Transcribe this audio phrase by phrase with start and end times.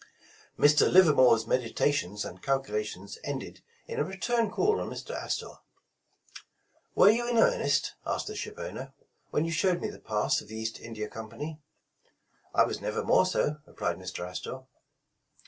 [0.57, 0.91] Mr.
[0.91, 5.13] Livermore's meditations and calculations ended in a return call on Mr.
[5.15, 5.59] Astor.
[6.95, 8.93] "Were you in earnest?" asked the ship owner,
[9.29, 11.59] ''when you showed me the Pass of the East India Com pany?''
[12.55, 14.27] '^I was never more so," replied Mr.
[14.27, 14.61] Astor.